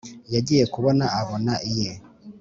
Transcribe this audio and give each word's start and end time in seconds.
yagiye 0.33 0.63
kubona 0.73 1.05
abona 1.21 1.53
iye 1.71 1.91